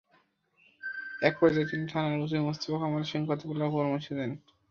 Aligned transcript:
একপর্যায়ে 1.21 1.69
তিনি 1.71 1.85
থানার 1.91 2.23
ওসি 2.23 2.37
মোস্তফা 2.39 2.77
কামালের 2.81 3.09
সঙ্গে 3.11 3.29
কথা 3.31 3.45
বলার 3.49 3.73
পরামর্শ 3.73 4.07
দেন। 4.19 4.31